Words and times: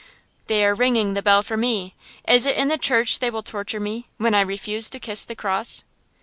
_They 0.47 0.65
are 0.65 0.73
ringing 0.73 1.13
the 1.13 1.21
bell 1.21 1.43
for 1.43 1.55
me. 1.55 1.93
Is 2.27 2.47
it 2.47 2.57
in 2.57 2.69
the 2.69 2.77
church 2.79 3.19
they 3.19 3.29
will 3.29 3.43
torture 3.43 3.79
me, 3.79 4.07
when 4.17 4.33
I 4.33 4.41
refuse 4.41 4.89
to 4.89 4.99
kiss 4.99 5.25
the 5.25 5.35
cross? 5.35 5.83